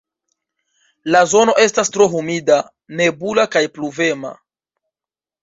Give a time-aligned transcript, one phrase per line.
[1.15, 2.57] La zono estas tro humida,
[3.03, 4.35] nebula kaj pluvema.